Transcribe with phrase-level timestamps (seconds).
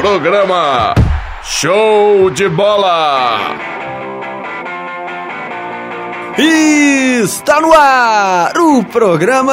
[0.00, 0.94] Programa
[1.44, 3.38] Show de Bola!
[7.22, 9.52] Está no ar o programa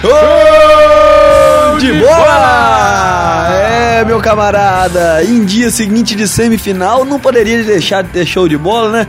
[0.00, 3.48] Show de Bola!
[3.52, 8.56] É, meu camarada, em dia seguinte de semifinal não poderia deixar de ter show de
[8.56, 9.06] bola, né?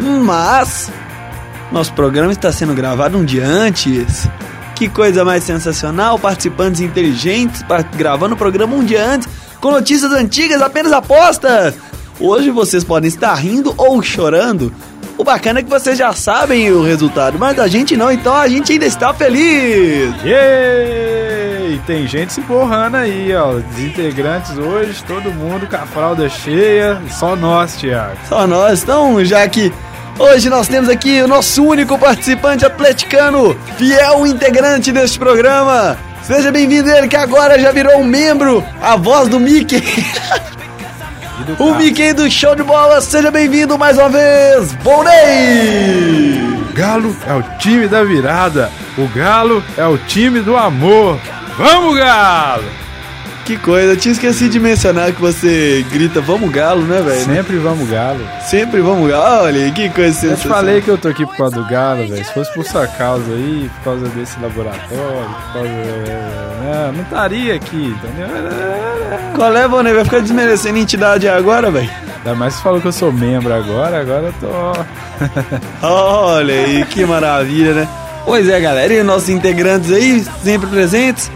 [0.00, 0.90] Mas
[1.70, 4.28] nosso programa está sendo gravado um dia antes.
[4.76, 7.64] Que coisa mais sensacional, participantes inteligentes
[7.96, 9.26] gravando o programa um dia antes,
[9.58, 11.74] com notícias antigas, apenas apostas.
[12.20, 14.70] Hoje vocês podem estar rindo ou chorando.
[15.16, 18.46] O bacana é que vocês já sabem o resultado, mas a gente não, então a
[18.48, 20.14] gente ainda está feliz.
[20.22, 21.80] Yay!
[21.86, 23.52] Tem gente se borrando aí, ó.
[23.52, 27.00] Os integrantes hoje, todo mundo com a fralda cheia.
[27.10, 28.18] Só nós, Thiago.
[28.28, 28.82] Só nós.
[28.82, 29.72] Então, já que
[30.18, 35.98] Hoje nós temos aqui o nosso único participante atleticano, fiel integrante deste programa.
[36.22, 39.82] Seja bem-vindo ele que agora já virou um membro, a voz do Mickey.
[41.46, 46.40] Do o Mickey do show de bola, seja bem-vindo mais uma vez, Volney!
[46.72, 51.20] Galo é o time da virada, o Galo é o time do amor.
[51.58, 52.64] Vamos, Galo!
[53.46, 57.24] Que coisa, eu tinha esquecido de mencionar que você grita vamos galo, né, velho?
[57.24, 58.18] Sempre vamos galo.
[58.44, 61.54] Sempre vamos galo, olha, que coisa Eu te falei que eu tô aqui por causa
[61.54, 62.24] do galo, velho.
[62.24, 65.68] Se fosse por sua causa aí, por causa desse laboratório, por causa.
[65.68, 68.28] É, não estaria aqui, entendeu?
[69.36, 69.94] Qual é, Vonei?
[69.94, 71.90] Vai ficar desmerecendo a entidade agora, velho?
[72.16, 75.86] Ainda mais se falou que eu sou membro agora, agora eu tô.
[75.86, 77.88] olha aí, que maravilha, né?
[78.24, 81.30] Pois é, galera, e nossos integrantes aí, sempre presentes.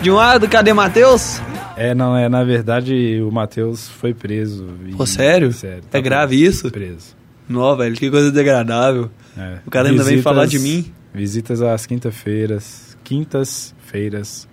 [0.00, 1.40] De um lado, cadê Matheus?
[1.76, 4.66] É, não, é, na verdade o Matheus foi preso.
[4.86, 4.92] E...
[4.92, 5.52] Pô, sério?
[5.52, 5.82] Sério.
[5.90, 6.70] Tá é grave isso?
[6.70, 7.16] Preso.
[7.48, 9.10] Não, velho, que coisa desagradável.
[9.36, 9.58] É.
[9.66, 10.92] O cara ainda vem falar de mim.
[11.12, 14.46] Visitas às quinta-feiras, quintas-feiras,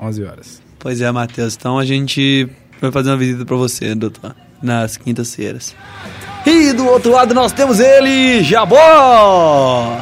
[0.00, 0.62] 11 horas.
[0.78, 2.48] Pois é, Matheus, então a gente
[2.80, 5.74] vai fazer uma visita pra você, doutor, nas quintas-feiras.
[6.44, 9.98] E do outro lado nós temos ele, Jabó!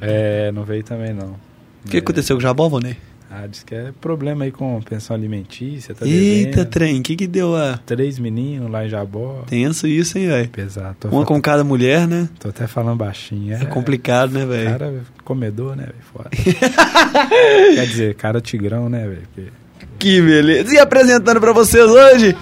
[0.00, 1.36] É, não veio também não.
[1.84, 2.00] O que é.
[2.00, 2.96] aconteceu com o Jabó, Vonei?
[3.30, 5.94] Ah, diz que é problema aí com pensão alimentícia.
[5.94, 6.70] Tá Eita, devendo.
[6.70, 7.78] trem, o que que deu a...
[7.84, 9.42] Três meninos lá em Jabó.
[9.46, 10.48] Tenso isso, hein, velho?
[10.48, 10.96] Pesado.
[11.10, 12.28] Uma com cada mulher, né?
[12.38, 13.54] Tô até falando baixinho.
[13.54, 14.70] É, é complicado, né, velho?
[14.70, 14.94] Cara
[15.24, 15.96] comedor, né, velho?
[16.12, 16.30] Foda.
[17.74, 19.22] Quer dizer, cara tigrão, né, velho?
[19.34, 19.50] Porque...
[19.98, 20.74] Que beleza.
[20.74, 22.36] E apresentando pra vocês hoje,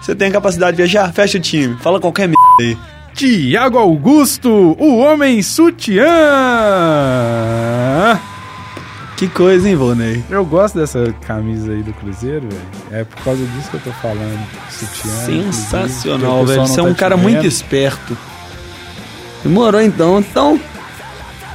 [0.00, 1.12] você tem a capacidade de viajar?
[1.12, 1.76] Fecha o time.
[1.80, 2.78] Fala qualquer merda aí.
[3.14, 6.06] Tiago Augusto, o homem sutiã.
[9.18, 10.22] Que coisa, hein, Volney?
[10.30, 12.62] Eu gosto dessa camisa aí do Cruzeiro, velho.
[12.92, 14.38] É por causa disso que eu tô falando.
[14.70, 15.10] Sutiã.
[15.52, 16.60] Sensacional, velho.
[16.60, 18.16] Você é um tá cara muito esperto.
[19.42, 20.20] Demorou então.
[20.20, 20.60] Então,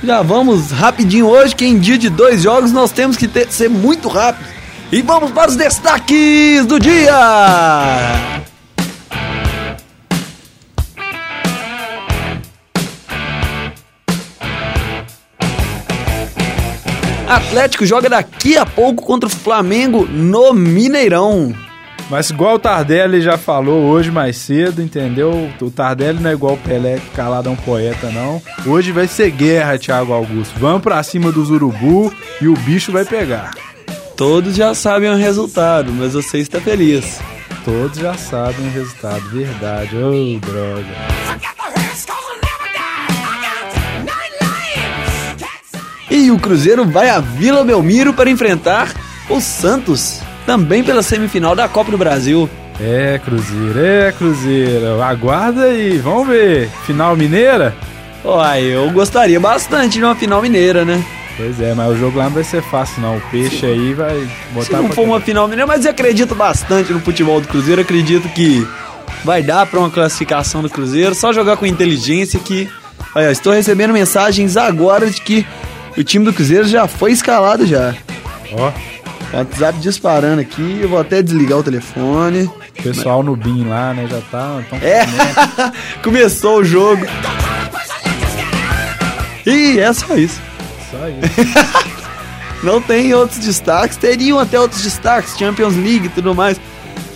[0.03, 3.69] já vamos rapidinho hoje, que em dia de dois jogos nós temos que ter, ser
[3.69, 4.45] muito rápido.
[4.91, 8.43] E vamos para os destaques do dia!
[17.35, 21.53] Atlético joga daqui a pouco contra o Flamengo no Mineirão.
[22.09, 25.49] Mas igual o Tardelli já falou hoje mais cedo, entendeu?
[25.59, 28.39] O Tardelli não é igual o Pelé que calado é um poeta, não.
[28.67, 30.59] Hoje vai ser guerra, Thiago Augusto.
[30.59, 33.51] Vamos pra cima dos urubu e o bicho vai pegar.
[34.15, 37.19] Todos já sabem o resultado, mas você está feliz.
[37.65, 39.97] Todos já sabem o resultado, verdade.
[39.97, 41.52] Ô, oh, droga.
[46.23, 48.93] E o Cruzeiro vai a Vila Belmiro para enfrentar
[49.29, 52.49] o Santos, também pela semifinal da Copa do Brasil.
[52.79, 55.01] É, Cruzeiro, é, Cruzeiro.
[55.01, 56.69] Aguarda aí, vamos ver.
[56.85, 57.75] Final mineira?
[58.23, 61.03] Uai, eu gostaria bastante de uma final mineira, né?
[61.35, 63.17] Pois é, mas o jogo lá não vai ser fácil, não.
[63.17, 64.65] O peixe aí vai botar.
[64.65, 67.81] Se não for uma final mineira, mas eu acredito bastante no futebol do Cruzeiro.
[67.81, 68.65] Acredito que
[69.25, 71.13] vai dar para uma classificação do Cruzeiro.
[71.13, 72.69] Só jogar com inteligência que.
[73.13, 75.45] Olha, estou recebendo mensagens agora de que
[75.97, 77.95] o time do Cruzeiro já foi escalado já.
[78.53, 78.71] Ó.
[79.33, 82.43] WhatsApp disparando aqui, eu vou até desligar o telefone.
[82.79, 84.61] O pessoal no BIM lá, né, já tá...
[84.81, 85.05] é,
[86.03, 87.03] começou o jogo.
[89.45, 90.39] E é só isso.
[90.91, 91.93] Só isso.
[92.63, 96.59] Não tem outros destaques, teriam até outros destaques, Champions League e tudo mais.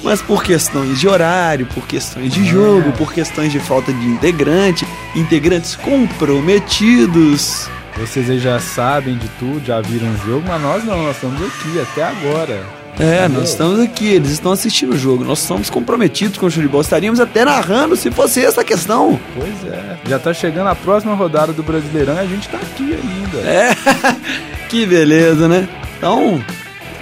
[0.04, 4.86] Mas por questões de horário, por questões de jogo, por questões de falta de integrante,
[5.16, 11.04] integrantes comprometidos, vocês aí já sabem de tudo, já viram o jogo, mas nós não,
[11.04, 12.64] nós estamos aqui até agora.
[13.00, 13.40] É, Entendeu?
[13.42, 15.24] nós estamos aqui, eles estão assistindo o jogo.
[15.24, 16.82] Nós somos comprometidos com o futebol.
[16.82, 19.20] Estaríamos até narrando se fosse essa a questão.
[19.36, 19.98] Pois é.
[20.08, 23.38] Já está chegando a próxima rodada do Brasileirão e a gente está aqui ainda.
[23.48, 23.76] É,
[24.68, 25.68] que beleza, né?
[25.98, 26.44] Então,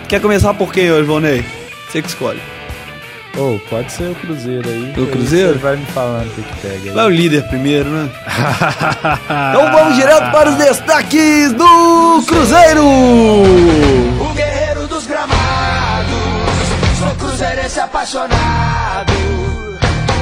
[0.07, 1.45] quer começar por quem hoje, Vonei?
[1.89, 2.54] Você que escolhe.
[3.37, 4.93] Ou pode ser o Cruzeiro aí.
[4.97, 5.53] O aí Cruzeiro?
[5.53, 7.17] Você vai me falando o que, que pega Vai o aí.
[7.17, 8.09] líder primeiro, né?
[9.51, 12.85] então vamos direto para os destaques do Cruzeiro!
[12.85, 15.35] O guerreiro dos gramados,
[16.97, 19.13] sou cruzeirense apaixonado.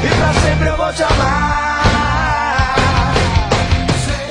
[0.04, 1.83] E pra sempre eu vou te amar.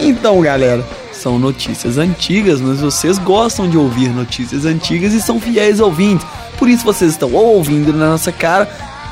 [0.00, 0.82] Então, galera,
[1.22, 6.26] são notícias antigas, mas vocês gostam de ouvir notícias antigas e são fiéis ouvintes.
[6.58, 8.68] Por isso vocês estão ou ouvindo na nossa cara,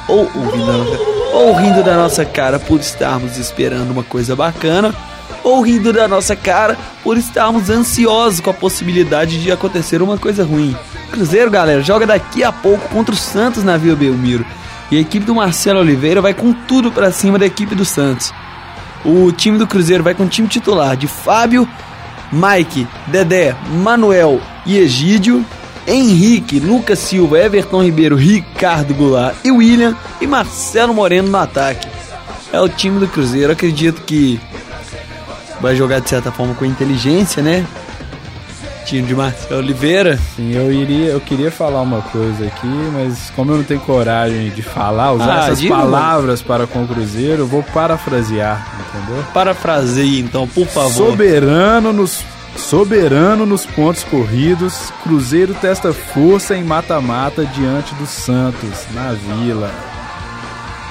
[0.08, 4.92] ou ouvindo na ou rindo da nossa cara por estarmos esperando uma coisa bacana,
[5.44, 10.44] ou rindo da nossa cara por estarmos ansiosos com a possibilidade de acontecer uma coisa
[10.44, 10.76] ruim.
[11.12, 14.44] Cruzeiro, galera, joga daqui a pouco contra o Santos na Vila Belmiro.
[14.90, 18.34] E a equipe do Marcelo Oliveira vai com tudo pra cima da equipe do Santos.
[19.04, 21.68] O time do Cruzeiro vai com o time titular de Fábio,
[22.32, 25.44] Mike, Dedé, Manuel e Egídio,
[25.86, 31.88] Henrique, Lucas Silva, Everton Ribeiro, Ricardo Goulart e William e Marcelo Moreno no ataque.
[32.52, 34.40] É o time do Cruzeiro, acredito que
[35.60, 37.66] vai jogar de certa forma com inteligência, né?
[38.90, 40.18] Time de Marcelo Oliveira.
[40.34, 44.50] Sim, eu iria, eu queria falar uma coisa aqui, mas como eu não tenho coragem
[44.50, 49.24] de falar, usar Ah, essas palavras para com o Cruzeiro, eu vou parafrasear, entendeu?
[49.32, 50.90] Parafraseie então, por favor.
[51.10, 52.24] Soberano nos
[52.56, 59.70] soberano nos pontos corridos, Cruzeiro testa força em mata-mata diante do Santos na Vila.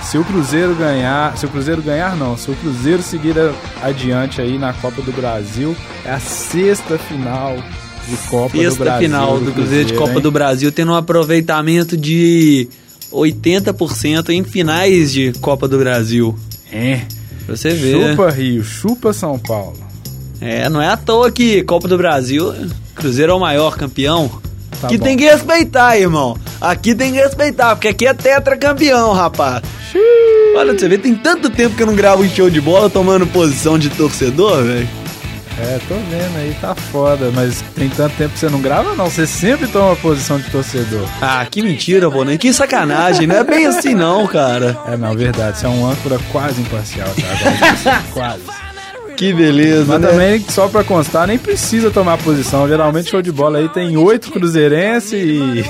[0.04, 3.36] Se o Cruzeiro ganhar, se o Cruzeiro ganhar não, se o Cruzeiro seguir
[3.84, 5.76] adiante aí na Copa do Brasil,
[6.06, 7.58] é a sexta final
[8.10, 9.10] de Copa do Brasil.
[9.10, 10.22] final do Cruzeiro de Copa hein?
[10.22, 12.68] do Brasil, tendo um aproveitamento de
[13.12, 16.38] 80% em finais de Copa do Brasil.
[16.72, 17.02] É.
[17.46, 18.10] Pra você ver.
[18.10, 19.78] Chupa Rio, chupa São Paulo.
[20.42, 22.54] É, não é à toa que Copa do Brasil,
[22.96, 24.30] Cruzeiro é o maior campeão.
[24.80, 25.04] Tá que bom.
[25.04, 26.38] tem que respeitar, irmão.
[26.62, 29.62] Aqui tem que respeitar, porque aqui é tetracampeão, rapaz.
[30.56, 33.78] Olha, você vê, tem tanto tempo que eu não gravo show de bola tomando posição
[33.78, 34.88] de torcedor, velho.
[35.62, 39.10] É, tô vendo aí, tá foda, mas tem tanto tempo que você não grava não,
[39.10, 41.06] você sempre toma posição de torcedor.
[41.22, 43.28] Ah, que mentira, nem que sacanagem.
[43.28, 44.78] Não é bem assim, não, cara.
[44.88, 48.04] É, não, verdade, você é um âncora quase imparcial, tá?
[48.14, 48.42] quase.
[49.18, 50.08] Que beleza, Mas né?
[50.08, 52.66] também, só pra constar, nem precisa tomar posição.
[52.70, 55.66] Geralmente, show de bola aí tem oito cruzeirenses e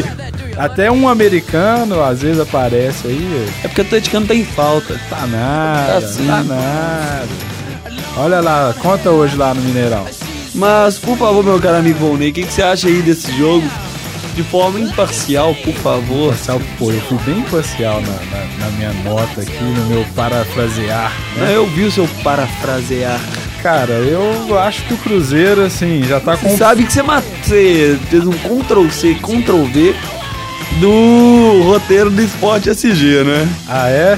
[0.56, 3.46] até um americano, às vezes aparece aí.
[3.62, 4.98] É porque o atleticano tem falta.
[5.10, 6.26] Tá nada, Tá sim.
[6.26, 7.53] tá nada.
[8.16, 10.04] Olha lá, conta hoje lá no Mineirão.
[10.54, 13.68] Mas, por favor, meu caro amigo Volney, o que, que você acha aí desse jogo?
[14.36, 16.28] De forma imparcial, por favor.
[16.30, 21.12] Parcial, pô, eu fui bem parcial na, na- na minha nota aqui, no meu parafrasear.
[21.36, 21.46] né?
[21.48, 23.20] Ah, Eu vi o seu parafrasear.
[23.62, 26.48] Cara, eu acho que o Cruzeiro, assim, já tá com.
[26.50, 29.94] Você sabe que você, ma- você fez um Ctrl C, Ctrl V
[30.80, 30.90] do
[31.64, 33.48] roteiro do Esporte SG, né?
[33.68, 34.16] Ah, é?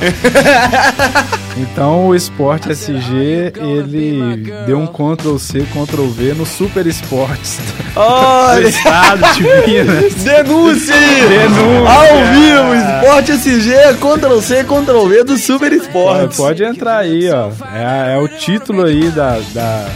[1.57, 8.01] então o Sport SG, ele deu um Ctrl C, Ctrl V no Super Esportes do
[8.01, 8.67] Olha!
[8.67, 10.15] estado de Minas.
[10.23, 10.95] Denúncia!
[10.95, 11.91] Denúncia!
[11.91, 16.37] Ao vivo, Esporte SG, Ctrl C, Ctrl V do Super Pode, Esportes.
[16.37, 17.51] pode entrar aí, ó.
[17.75, 19.87] É, é o título aí da, da,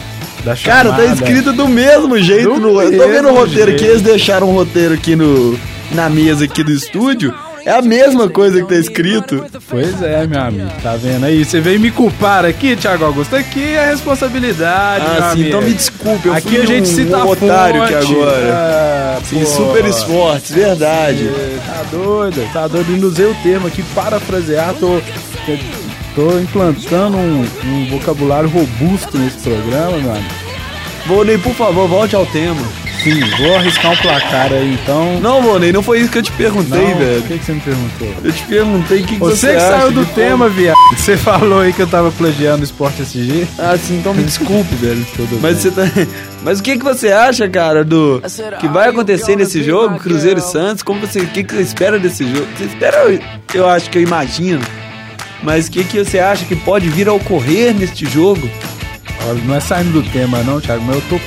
[0.63, 2.49] Cara, tá escrito do mesmo jeito.
[2.55, 3.91] Do no, eu tô vendo o mesmo roteiro aqui, jeito.
[3.91, 5.57] eles deixaram um roteiro aqui no,
[5.93, 7.33] na mesa aqui do estúdio.
[7.63, 9.45] É a mesma coisa que tá escrito.
[9.69, 10.67] Pois é, meu amigo.
[10.81, 11.45] Tá vendo aí?
[11.45, 13.35] Você veio me culpar aqui, Thiago Augusto.
[13.35, 15.47] Aqui é responsabilidade, Ah, sim, amigo.
[15.49, 17.93] então me desculpe, eu Aqui fui a gente um, cita um otário fonte.
[17.93, 18.51] aqui agora.
[18.51, 19.45] Ah, Sim, pô.
[19.45, 21.29] Super Esportes, verdade.
[21.67, 22.97] Tá doido, tá doido.
[22.97, 24.99] E usei o termo aqui, parafrasear, tô,
[26.15, 30.25] tô implantando um, um vocabulário robusto nesse programa, mano.
[31.05, 32.61] Volney, por favor, volte ao tema.
[33.03, 35.19] Sim, vou arriscar um placar aí então.
[35.19, 37.19] Não, Volney, não foi isso que eu te perguntei, Não, velho.
[37.19, 38.07] O que, que você me perguntou?
[38.23, 40.75] Eu te perguntei o que, que Você, você, que saiu do tema, viado.
[40.95, 43.47] Você falou aí que eu tava plagiando o Esporte SG.
[43.57, 45.03] Ah, sim, então me desculpe, velho.
[45.15, 45.71] Tudo Mas bem.
[45.71, 46.07] você tá.
[46.43, 48.21] Mas o que, que você acha, cara, do
[48.59, 50.83] que vai acontecer nesse jogo, Cruzeiro e Santos?
[50.83, 52.47] Como você, o que, que você espera desse jogo?
[52.55, 53.19] Você espera, eu,
[53.53, 54.61] eu acho que eu imagino.
[55.43, 58.47] Mas o que, que você acha que pode vir a ocorrer neste jogo?
[59.27, 61.19] Olha, não é saindo do tema não, Thiago, mas eu tô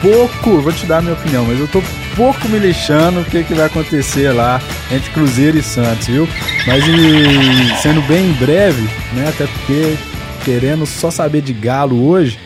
[0.00, 1.82] pouco, vou te dar a minha opinião, mas eu tô
[2.16, 6.28] pouco me lixando o que, que vai acontecer lá entre Cruzeiro e Santos, viu?
[6.66, 9.28] Mas e, sendo bem breve, né?
[9.28, 9.96] Até porque
[10.44, 12.38] querendo só saber de Galo hoje,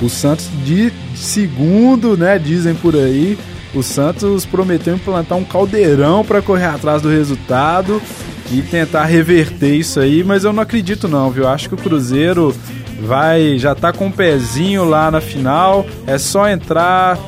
[0.00, 2.38] o Santos de segundo, né?
[2.38, 3.38] Dizem por aí,
[3.74, 8.00] o Santos prometeu implantar um caldeirão para correr atrás do resultado
[8.50, 11.48] e tentar reverter isso aí, mas eu não acredito não, viu?
[11.48, 12.54] Acho que o Cruzeiro
[13.00, 17.18] vai já tá com um pezinho lá na final, é só entrar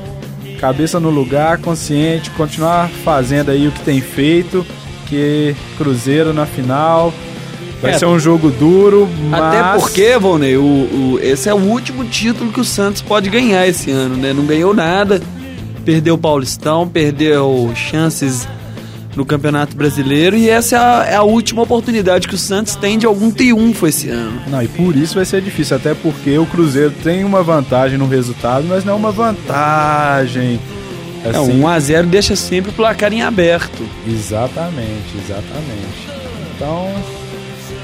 [0.61, 4.65] cabeça no lugar, consciente, continuar fazendo aí o que tem feito
[5.01, 7.13] porque Cruzeiro na final
[7.81, 7.99] vai É.
[7.99, 9.41] ser um jogo duro, mas...
[9.41, 13.67] Até porque, Volney, o, o- esse é o último título que o Santos pode ganhar
[13.67, 14.33] esse ano, né?
[14.35, 15.23] Não ganhou nada,
[15.85, 18.47] perdeu o Paulistão, perdeu chances
[19.19, 22.97] no Campeonato Brasileiro e essa é a, é a última oportunidade que o Santos tem
[22.97, 24.41] de algum triunfo esse ano.
[24.47, 28.07] Não, e por isso vai ser difícil, até porque o Cruzeiro tem uma vantagem no
[28.07, 30.61] resultado, mas não é uma vantagem.
[31.25, 33.85] É, Assim, 1x0 deixa sempre o placar em aberto.
[34.07, 36.09] Exatamente, exatamente.
[36.55, 36.89] Então,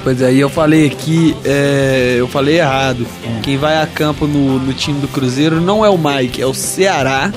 [0.05, 3.07] Pois aí eu falei aqui, é, eu falei errado.
[3.43, 6.53] Quem vai a campo no, no time do Cruzeiro não é o Mike, é o
[6.53, 7.33] Ceará.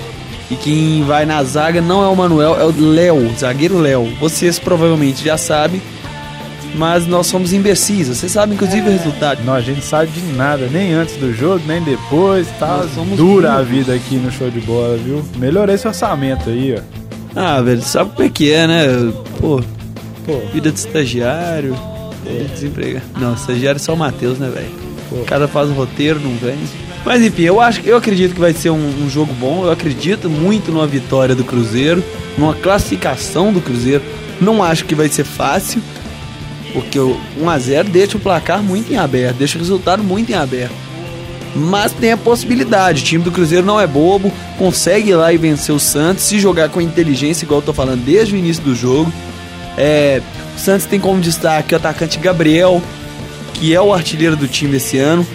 [0.50, 4.08] E quem vai na zaga não é o Manuel, é o Léo, zagueiro Léo.
[4.20, 5.82] Vocês provavelmente já sabem,
[6.76, 8.08] mas nós somos imbecis.
[8.08, 9.44] Vocês sabem inclusive o resultado.
[9.44, 12.86] não, a gente sabe de nada, nem antes do jogo, nem depois, tá
[13.18, 15.24] dura a vida aqui no show de bola, viu?
[15.36, 16.82] Melhorei esse orçamento aí, ó.
[17.36, 19.14] Ah, velho, sabe como é que é, né?
[19.40, 19.62] Pô,
[20.26, 21.76] Pô, vida de estagiário,
[22.24, 23.06] de desempregado.
[23.20, 24.88] Não, estagiário é só o Matheus, né, velho?
[25.22, 26.58] O cara faz o roteiro, não vem.
[27.08, 29.64] Mas enfim, eu acho eu acredito que vai ser um, um jogo bom.
[29.64, 32.04] Eu acredito muito numa vitória do Cruzeiro,
[32.38, 34.04] numa classificação do Cruzeiro.
[34.42, 35.82] Não acho que vai ser fácil,
[36.74, 40.76] porque o 1x0 deixa o placar muito em aberto, deixa o resultado muito em aberto.
[41.56, 43.04] Mas tem a possibilidade.
[43.04, 46.38] O time do Cruzeiro não é bobo, consegue ir lá e vencer o Santos, se
[46.40, 49.14] jogar com inteligência, igual eu tô falando desde o início do jogo.
[49.78, 50.22] É,
[50.58, 52.82] o Santos tem como destaque o atacante Gabriel,
[53.54, 55.26] que é o artilheiro do time esse ano.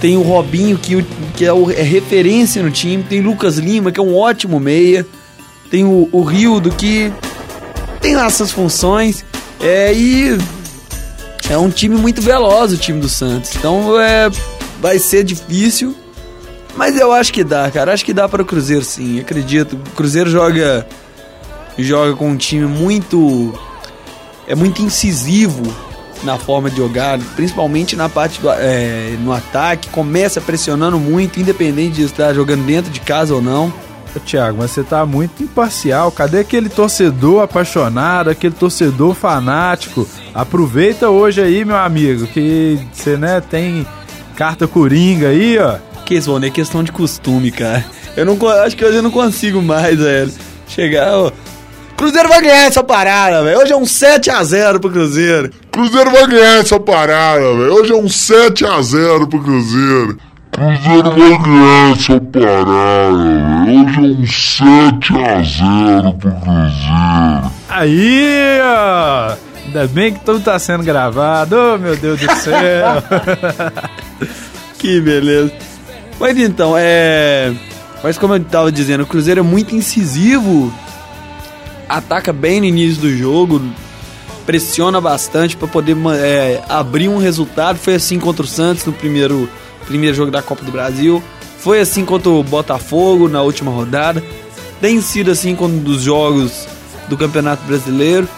[0.00, 1.02] Tem o Robinho, que,
[1.36, 3.02] que é, o- é referência no time.
[3.02, 5.04] Tem Lucas Lima, que é um ótimo meia.
[5.70, 7.12] Tem o, o Rildo, que
[8.00, 9.24] tem lá suas funções.
[9.60, 10.38] É, e
[11.50, 13.54] é um time muito veloz, o time do Santos.
[13.56, 14.30] Então é,
[14.80, 15.94] vai ser difícil.
[16.76, 17.92] Mas eu acho que dá, cara.
[17.92, 19.18] Acho que dá para o Cruzeiro sim.
[19.18, 19.72] Acredito.
[19.74, 20.86] O Cruzeiro joga
[21.76, 23.52] joga com um time muito
[24.46, 25.62] é muito incisivo
[26.22, 31.96] na forma de jogar, principalmente na parte do, é, no ataque, começa pressionando muito, independente
[31.96, 33.72] de estar jogando dentro de casa ou não.
[34.14, 36.10] Ô, Thiago, mas você tá muito imparcial.
[36.10, 40.08] Cadê aquele torcedor apaixonado, aquele torcedor fanático?
[40.34, 43.86] Aproveita hoje aí, meu amigo, que você né, tem
[44.34, 45.76] carta coringa aí, ó.
[46.04, 47.84] Que isso, mano, é questão de costume, cara.
[48.16, 50.32] Eu não acho que hoje eu não consigo mais, velho.
[50.66, 51.30] Chegar, ó.
[51.98, 53.58] Cruzeiro vai ganhar essa parada, velho.
[53.58, 55.50] Hoje é um 7x0 pro Cruzeiro.
[55.72, 57.74] Cruzeiro vai ganhar essa parada, velho.
[57.74, 60.16] Hoje é um 7x0 pro Cruzeiro.
[60.52, 63.80] Cruzeiro vai ganhar essa parada, velho.
[63.82, 67.50] Hoje é um 7x0 pro Cruzeiro.
[67.68, 69.34] Aí, ó.
[69.66, 71.56] Ainda bem que tudo tá sendo gravado.
[71.56, 73.02] Ô, meu Deus do céu.
[74.78, 75.52] Que beleza.
[76.20, 77.52] Mas então, é.
[78.04, 80.72] Mas como eu tava dizendo, o Cruzeiro é muito incisivo.
[81.88, 83.62] Ataca bem no início do jogo.
[84.44, 87.78] Pressiona bastante para poder é, abrir um resultado.
[87.78, 89.48] Foi assim contra o Santos no primeiro,
[89.86, 91.22] primeiro jogo da Copa do Brasil.
[91.58, 94.22] Foi assim contra o Botafogo na última rodada.
[94.80, 96.66] Tem sido assim com um dos jogos
[97.08, 98.28] do Campeonato Brasileiro.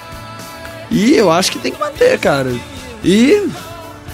[0.90, 2.52] E eu acho que tem que manter, cara.
[3.04, 3.48] E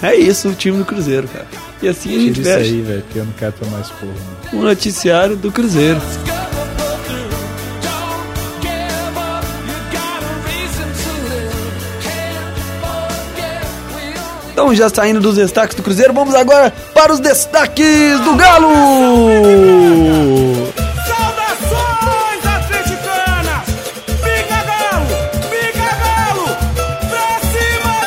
[0.02, 1.46] é isso, o time do Cruzeiro, cara.
[1.82, 3.92] E assim a gente Tira isso fecha aí, velho, que eu não quero tomar esse
[3.92, 4.12] porra.
[4.52, 4.60] não.
[4.60, 6.00] o noticiário do Cruzeiro.
[14.56, 18.72] Então, já saindo dos destaques do Cruzeiro, vamos agora para os destaques do Galo!
[21.06, 23.66] Saudações atleticanas!
[24.24, 25.04] Biga Galo!
[25.50, 26.56] Biga Galo!
[27.06, 28.00] Pra cima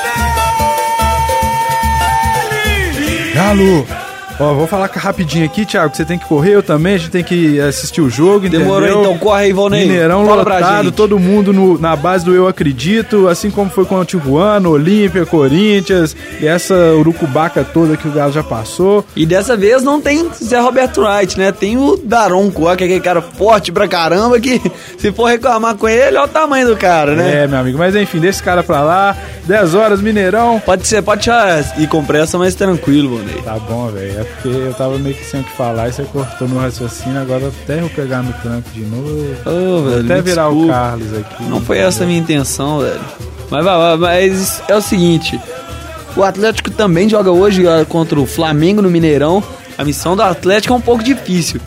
[2.97, 3.33] dele!
[3.35, 3.98] Galo!
[4.39, 7.09] Ó, vou falar rapidinho aqui, Thiago, que você tem que correr, eu também, a gente
[7.11, 9.01] tem que assistir o jogo, Demorou, entendeu?
[9.01, 9.81] então corre aí, Valnei.
[9.85, 13.95] Mineirão Fala lotado, todo mundo no- na base do Eu Acredito, assim como foi com
[13.99, 19.05] o Tijuana, Olímpia, Corinthians, e essa urucubaca toda que o Galo já passou.
[19.15, 21.51] E dessa vez não tem Zé Roberto Wright, né?
[21.51, 24.61] Tem o Daronco, ó, que é aquele cara forte pra caramba que
[24.97, 27.43] se for reclamar com ele, olha o tamanho do cara, né?
[27.43, 30.61] É, meu amigo, mas enfim, deixa esse cara pra lá, 10 horas, Mineirão.
[30.65, 33.41] Pode ser, pode já ir com pressa, mas tranquilo, Valnei.
[33.43, 36.03] Tá bom, velho, é porque eu tava meio que sem o que falar e você
[36.03, 39.35] cortou meu raciocínio, agora até eu pegar no tranco de novo.
[39.45, 40.73] Ô, velho, até virar o desculpa.
[40.73, 41.43] Carlos aqui.
[41.43, 43.01] Não foi essa a minha intenção, velho.
[43.49, 43.65] Mas,
[43.99, 45.39] mas é o seguinte:
[46.15, 49.43] o Atlético também joga hoje contra o Flamengo no Mineirão.
[49.77, 51.59] A missão do Atlético é um pouco difícil.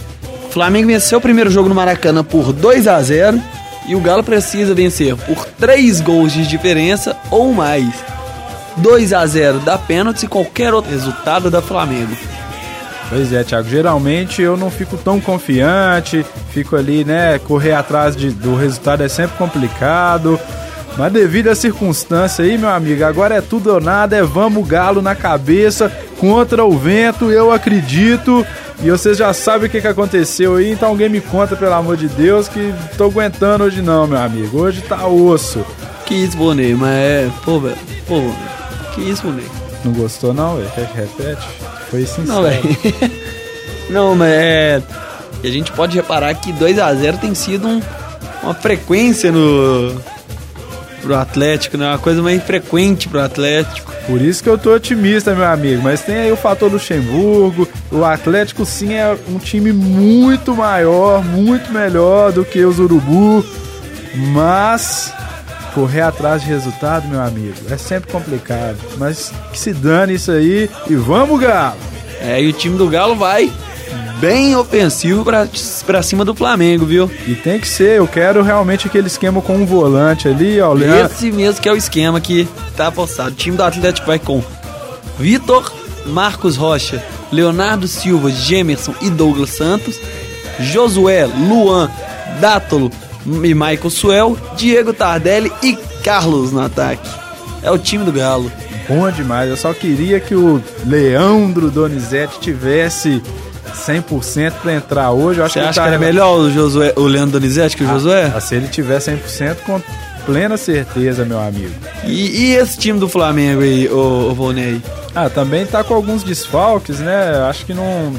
[0.47, 3.41] O Flamengo venceu o primeiro jogo no Maracanã por 2 a 0
[3.89, 7.89] e o Galo precisa vencer por 3 gols de diferença ou mais.
[8.77, 12.15] 2 a 0 dá pênalti e qualquer outro resultado da Flamengo.
[13.15, 13.69] Pois é, Thiago.
[13.69, 17.39] Geralmente eu não fico tão confiante, fico ali, né?
[17.39, 20.41] Correr atrás de- do resultado é sempre complicado.
[20.97, 25.01] Mas devido à circunstância aí, meu amigo, agora é tudo ou nada, é vamos galo
[25.03, 28.47] na cabeça, contra o vento, eu acredito.
[28.83, 31.97] E vocês já sabem o que, que aconteceu aí, então alguém me conta, pelo amor
[31.97, 34.59] de Deus, que tô aguentando hoje não, meu amigo.
[34.61, 35.65] Hoje tá osso.
[36.07, 37.31] Que isso, Bonet, mas é.
[37.45, 37.77] Pô, velho.
[38.07, 38.21] Pô,
[38.95, 39.49] que isso, Bonet.
[39.85, 40.71] Não gostou não, velho?
[40.75, 41.47] Quer que repete?
[41.93, 42.27] Foi sincero.
[42.27, 42.63] Não, velho.
[43.91, 44.83] Não, mas é.
[45.45, 47.81] E a gente pode reparar que 2 a 0 tem sido um-
[48.43, 50.01] uma frequência no.
[51.03, 51.87] pro Atlético, né?
[51.89, 53.93] Uma coisa mais frequente pro Atlético.
[54.07, 55.83] Por isso que eu tô otimista, meu amigo.
[55.83, 57.69] Mas tem aí o fator Luxemburgo.
[57.91, 63.45] O Atlético, sim, é um time muito maior, muito melhor do que os Urubu.
[64.33, 65.13] Mas
[65.75, 68.77] correr atrás de resultado, meu amigo, é sempre complicado.
[68.99, 71.77] Mas que se dane isso aí e vamos, Galo!
[72.21, 73.51] É, e o time do Galo vai
[74.21, 75.49] bem ofensivo pra,
[75.85, 77.11] pra cima do Flamengo, viu?
[77.27, 80.71] E tem que ser, eu quero realmente aquele esquema com um volante ali, ó.
[80.71, 83.31] o Leandro- Esse mesmo que é o esquema que tá apostado.
[83.31, 84.41] O time do Atlético vai com
[85.19, 85.73] Vitor,
[86.07, 87.03] Marcos Rocha,
[87.33, 89.99] Leonardo Silva, Gemerson e Douglas Santos,
[90.61, 91.91] Josué, Luan,
[92.41, 92.91] Dátolo
[93.27, 97.09] e Michael Suel, Diego Tardelli e Carlos no ataque.
[97.63, 98.51] É o time do Galo.
[98.89, 99.49] Bom demais.
[99.49, 103.23] Eu só queria que o Leandro Donizete tivesse
[103.73, 105.39] 100% pra entrar hoje.
[105.39, 107.85] Eu acho Você que acha tá que era melhor o, Josué, o Leandro Donizete que
[107.85, 108.33] o Josué?
[108.35, 109.81] Ah, se ele tiver 100% com
[110.27, 111.73] plena certeza, meu amigo.
[112.05, 114.83] E, e esse time do Flamengo aí, ô, ô Volney?
[115.15, 117.45] Ah, também tá com alguns desfalques, né?
[117.49, 118.15] Acho que não.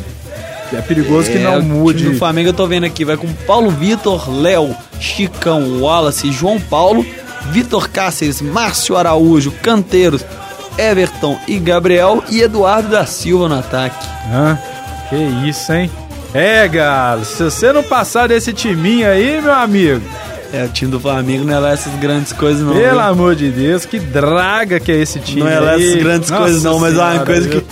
[0.72, 2.00] É perigoso que É, não O mude.
[2.00, 6.60] time do Flamengo eu tô vendo aqui, vai com Paulo Vitor, Léo, Chicão, Wallace, João
[6.60, 7.06] Paulo,
[7.52, 10.26] Vitor Cáceres, Márcio Araújo, Canteiros,
[10.78, 14.06] Everton e Gabriel e Eduardo da Silva no ataque.
[14.32, 14.58] Hã?
[15.10, 15.16] Que
[15.48, 15.92] isso, hein?
[16.34, 20.02] É, Galo, se você não passar desse timinho aí, meu amigo,
[20.52, 22.74] É, o time do Flamengo não é lá essas grandes coisas não.
[22.74, 23.00] pelo viu?
[23.00, 26.44] amor de Deus, que draga que é esse time Não é lá essas grandes Nossa
[26.44, 27.62] coisas não, mas é uma Senhora, coisa viu?
[27.62, 27.68] que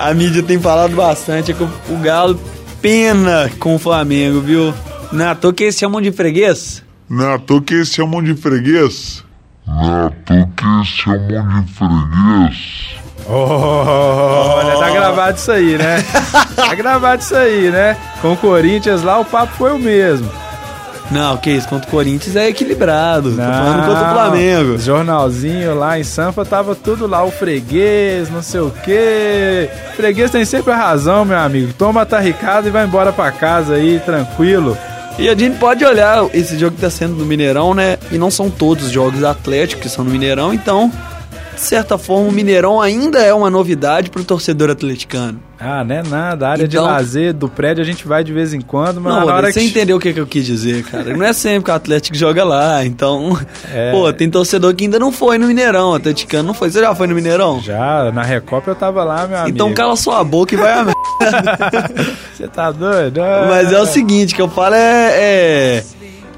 [0.00, 2.40] a mídia tem falado bastante, é que o, Galo
[2.80, 4.72] pena com o Flamengo, viu?
[5.12, 6.82] Não é à toa que eles chamam de freguês.
[7.08, 9.24] Não é à toa que eles chamam de freguês.
[9.66, 13.00] Não é à toa que eles chamam de freguês.
[13.26, 16.02] Olha, tá gravado isso aí, né?
[16.56, 17.96] tá gravado isso aí, né?
[18.22, 20.30] Com o Corinthians lá, o papo foi o mesmo.
[21.10, 23.30] Não, que isso, contra o Corinthians é equilibrado.
[23.30, 24.78] Tô falando contra o Flamengo.
[24.78, 29.68] Jornalzinho lá em Sanfa tava tudo lá, o freguês, não sei o quê.
[29.96, 31.72] Freguês tem sempre a razão, meu amigo.
[31.76, 34.78] Toma a tarricada e vai embora pra casa aí, tranquilo.
[35.18, 37.98] E a gente pode olhar esse jogo que tá sendo no Mineirão, né?
[38.12, 40.90] E não são todos os jogos atléticos que são no Mineirão, então,
[41.54, 45.42] de certa forma, o Mineirão ainda é uma novidade pro torcedor atleticano.
[45.60, 46.46] Ah, não é nada.
[46.48, 49.12] A área Então- de lazer do prédio a gente vai de vez em quando, mas
[49.14, 49.66] Não, na hora você que.
[49.66, 51.14] entendeu o que, que eu quis dizer, cara.
[51.16, 53.38] Não é sempre que o Atlético joga lá, então.
[53.72, 53.90] É.
[53.92, 56.70] Pô, tem torcedor que ainda não foi no Mineirão, o atleticano não foi.
[56.70, 57.60] Você já foi no Mineirão?
[57.60, 59.54] Já, na Recopa eu tava lá, meu amigo.
[59.54, 60.94] Então cala sua boca e vai a merda.
[62.34, 63.20] Você tá doido?
[63.48, 65.10] Mas é o seguinte, que eu falo é.
[65.12, 65.84] É,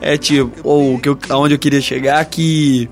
[0.00, 2.88] é tipo, ou que eu, aonde eu queria chegar, que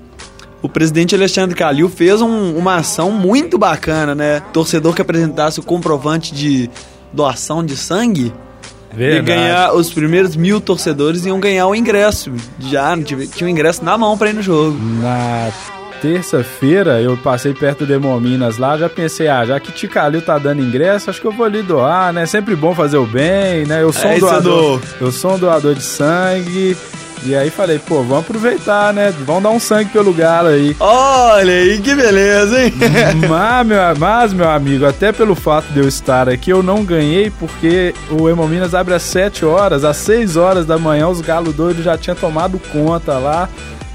[0.61, 4.41] o presidente Alexandre Calil fez um- uma ação muito bacana, né?
[4.53, 6.69] Torcedor que apresentasse o comprovante de
[7.13, 8.31] doação de sangue.
[8.93, 9.25] E Verdade.
[9.25, 12.31] ganhar os primeiros mil torcedores iam ganhar o ingresso.
[12.59, 14.77] Já tinha, tinha o ingresso na mão pra ir no jogo.
[15.01, 15.49] Na
[16.01, 20.61] terça-feira eu passei perto do Hemominas lá, já pensei, ah, já que Ticalil tá dando
[20.61, 22.25] ingresso, acho que eu vou ali doar, né?
[22.25, 23.81] Sempre bom fazer o bem, né?
[23.81, 24.79] Eu sou É, um é doador.
[24.79, 26.75] do- Eu sou um doador de sangue.
[27.23, 29.13] E aí falei, pô, vamos aproveitar, né?
[29.25, 30.75] Vamos dar um sangue pelo galo aí.
[30.79, 32.73] Olha aí, que beleza, hein?
[33.29, 37.29] mas, meu, mas, meu amigo, até pelo fato de eu estar aqui, eu não ganhei
[37.29, 41.83] porque o Hemominas abre às 7 horas, às 6 horas da manhã, os galos doidos
[41.83, 43.47] já tinham tomado conta lá.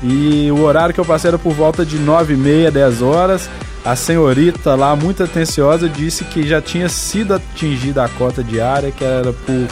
[0.02, 3.50] E o horário que eu passei era por volta de 9 e meia, 10 horas.
[3.84, 9.04] A senhorita lá, muito atenciosa, disse que já tinha sido atingida a cota diária, que
[9.04, 9.66] era por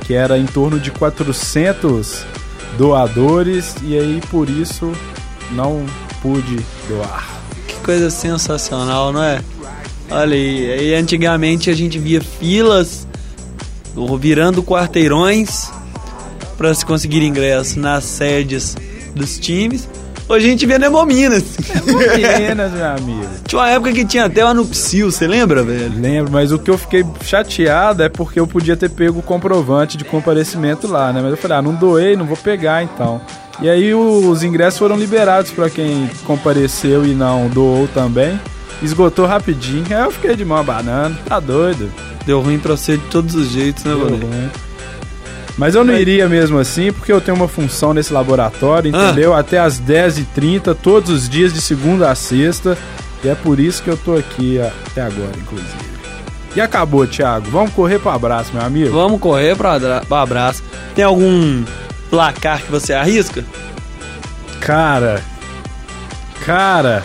[0.00, 2.24] que era em torno de 400
[2.76, 4.92] doadores, e aí por isso
[5.52, 5.84] não
[6.22, 6.56] pude
[6.88, 7.28] doar.
[7.66, 9.40] Que coisa sensacional, não é?
[10.10, 13.06] Olha aí, aí antigamente a gente via filas
[14.18, 15.70] virando quarteirões
[16.56, 18.76] para se conseguir ingresso nas sedes
[19.14, 19.88] dos times.
[20.30, 21.42] Hoje a gente vê Nemominas.
[22.14, 23.26] Apenas, meu amigo.
[23.48, 25.92] Tinha uma época que tinha até o Anupsil, você lembra, velho?
[26.00, 29.96] Lembro, mas o que eu fiquei chateado é porque eu podia ter pego o comprovante
[29.96, 31.20] de comparecimento lá, né?
[31.20, 33.20] Mas eu falei, ah, não doei, não vou pegar então.
[33.60, 38.40] E aí os ingressos foram liberados pra quem compareceu e não doou também.
[38.80, 39.84] Esgotou rapidinho.
[39.90, 41.18] Aí eu fiquei de mão abanando.
[41.26, 41.90] Tá doido.
[42.24, 44.16] Deu ruim pra você de todos os jeitos, né, Deu mano?
[44.16, 44.50] ruim.
[45.60, 49.08] Mas eu não iria mesmo assim, porque eu tenho uma função nesse laboratório, Ah.
[49.10, 49.34] entendeu?
[49.34, 52.78] Até às 10h30, todos os dias, de segunda a sexta.
[53.22, 55.76] E é por isso que eu tô aqui até agora, inclusive.
[56.56, 57.50] E acabou, Thiago.
[57.50, 58.90] Vamos correr pro abraço, meu amigo.
[58.90, 59.78] Vamos correr pra
[60.10, 60.62] abraço.
[60.94, 61.62] Tem algum
[62.08, 63.44] placar que você arrisca?
[64.60, 65.22] Cara.
[66.46, 67.02] Cara.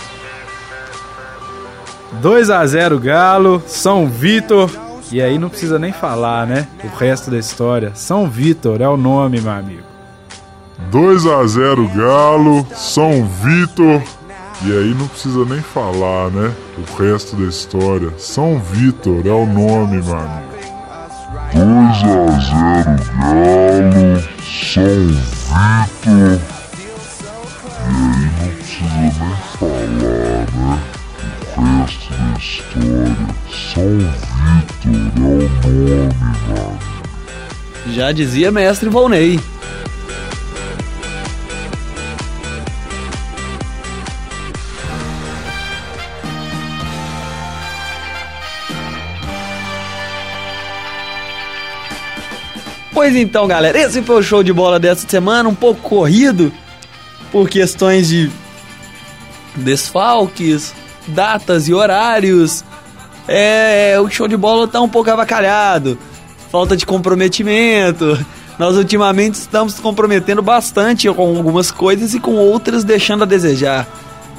[2.22, 4.70] 2 a 0 Galo, São Vitor.
[5.12, 6.68] E aí não precisa nem falar, né?
[6.84, 7.92] O resto da história.
[7.94, 9.84] São Vitor é o nome, meu amigo.
[10.92, 14.02] 2 a 0 Galo, São Vitor.
[14.64, 16.54] E aí não precisa nem falar, né?
[16.78, 18.12] O resto da história.
[18.18, 20.56] São Vitor é o nome, meu amigo.
[21.54, 21.66] 2
[22.04, 25.96] a 0 Galo, São Vitor.
[27.88, 29.12] E aí não precisa nem
[29.60, 30.80] falar, né?
[31.58, 33.28] O resto da história.
[33.52, 34.25] São Vitor
[37.94, 39.40] Já dizia mestre Volney.
[53.06, 56.52] Pois então, galera, esse foi o show de bola dessa semana, um pouco corrido
[57.32, 58.32] por questões de
[59.56, 60.74] desfalques,
[61.08, 62.64] datas e horários.
[63.28, 65.98] É, o show de bola tá um pouco avacalhado,
[66.52, 68.18] falta de comprometimento.
[68.58, 73.88] Nós ultimamente estamos comprometendo bastante com algumas coisas e com outras deixando a desejar.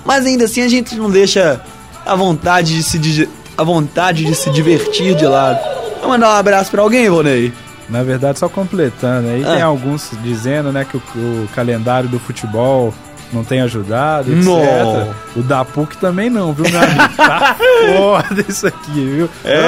[0.05, 1.61] Mas ainda assim a gente não deixa
[2.05, 5.59] a vontade de se, a vontade de se divertir de lado.
[5.96, 7.53] Vamos mandar um abraço pra alguém, Vonei?
[7.88, 9.55] Na verdade, só completando aí, Ah.
[9.55, 12.92] tem alguns dizendo, né, que o, o calendário do futebol
[13.32, 14.44] não tem ajudado, etc.
[14.44, 15.14] Não.
[15.36, 17.16] O da PUC também não, viu, meu amigo?
[17.16, 17.56] Tá
[17.96, 19.30] foda isso aqui, viu?
[19.44, 19.60] É?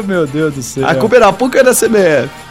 [0.00, 0.88] Oh, meu Deus do céu.
[0.88, 2.43] A culpa é da PUC ou é da CBF?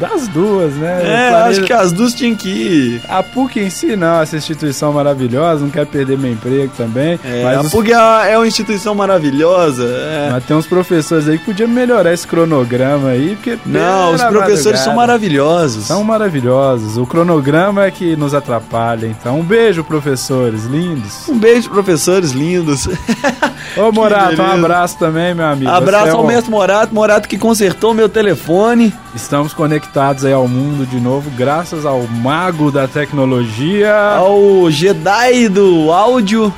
[0.00, 1.02] Das duas, né?
[1.04, 3.00] É, acho que as duas tinham que ir.
[3.08, 7.18] A PUC em si, não, essa instituição maravilhosa, não quero perder meu emprego também.
[7.24, 9.84] É, mas, a os- PUC é uma, é uma instituição maravilhosa.
[9.84, 10.28] é.
[10.30, 13.58] mas tem uns professores aí que podiam melhorar esse cronograma aí, porque.
[13.66, 15.84] Não, os professores são madrugada, maravilhosos.
[15.84, 16.96] São maravilhosos.
[16.96, 19.06] O cronograma é que nos atrapalha.
[19.06, 21.28] Então, um beijo, professores lindos.
[21.28, 22.88] Um beijo, professores lindos.
[23.76, 25.70] Ô, Morato, um abraço também, meu amigo.
[25.70, 28.92] Abraço é ao mestre Morato, Morato que consertou meu telefone.
[29.14, 35.92] Estamos conectados aí ao mundo de novo, graças ao mago da tecnologia, Ao Jedi do
[35.92, 36.52] áudio,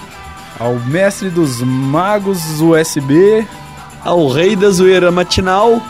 [0.58, 3.46] ao mestre dos magos USB.
[4.04, 5.80] ao rei da zoeira matinal,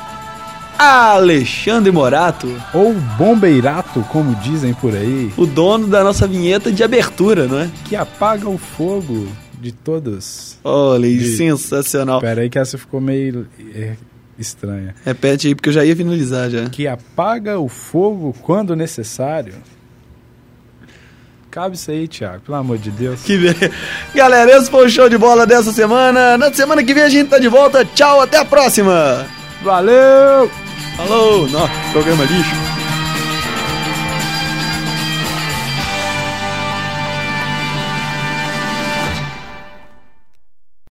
[0.78, 7.46] Alexandre Morato, Ou bombeirato, como dizem por aí, o dono da nossa vinheta de abertura,
[7.46, 7.68] não é?
[7.84, 9.28] que apaga o fogo
[9.60, 10.56] de todos.
[10.64, 12.20] Olha, De- sensacional.
[12.20, 13.94] Pera aí que essa ficou meio é,
[14.38, 14.94] estranha.
[15.04, 16.68] Repete aí, porque eu já ia finalizar já.
[16.70, 19.54] Que apaga o fogo quando necessário.
[21.50, 23.22] Cabe isso aí, Thiago, pelo amor de Deus.
[23.22, 23.72] Que be-
[24.14, 26.38] Galera, esse foi o show de bola dessa semana.
[26.38, 27.84] Na semana que vem a gente tá de volta.
[27.84, 29.26] Tchau, até a próxima.
[29.62, 30.48] Valeu!
[30.96, 32.69] Falou, nossa, programa lixo.